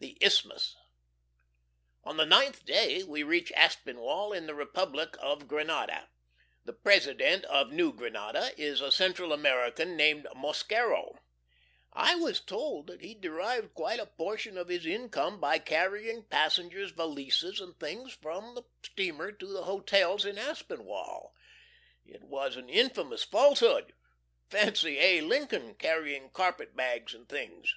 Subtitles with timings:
[0.00, 0.14] II.
[0.14, 0.76] THE ISTHMUS.
[2.04, 6.08] On the ninth day we reach Aspinwall in the Republic of Granada.
[6.64, 11.18] The President of New Granada is a Central American named Mosquero.
[11.92, 16.92] I was told that he derived quite a portion of his income by carrying passengers'
[16.92, 21.34] valises and things from the steamer to the hotels in Aspinwall.
[22.04, 23.94] It was an infamous falsehood.
[24.48, 25.22] Fancy A.
[25.22, 27.74] Lincoln carrying carpet bags and things!